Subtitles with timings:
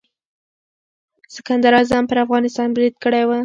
[1.35, 3.31] سکندر اعظم پر افغانستان برید کړی و.